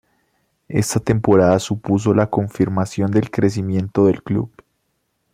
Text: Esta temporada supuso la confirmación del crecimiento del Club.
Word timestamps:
Esta 0.67 0.99
temporada 0.99 1.59
supuso 1.59 2.15
la 2.15 2.25
confirmación 2.27 3.11
del 3.11 3.29
crecimiento 3.29 4.07
del 4.07 4.23
Club. 4.23 4.51